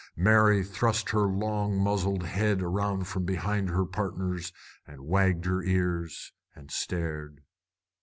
[0.15, 4.51] Mary thrust her long muzzled head around from behind her partners,
[4.87, 7.43] and wagged her ears, and stared.